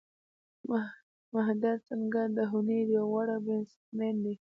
[1.33, 4.35] مهندر سنگھ دهوني یو غوره بېټسمېن دئ.